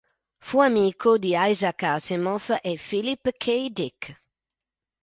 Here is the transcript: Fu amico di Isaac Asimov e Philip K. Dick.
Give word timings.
Fu 0.39 0.57
amico 0.61 1.19
di 1.19 1.35
Isaac 1.37 1.83
Asimov 1.83 2.57
e 2.63 2.75
Philip 2.75 3.29
K. 3.37 3.67
Dick. 3.71 4.19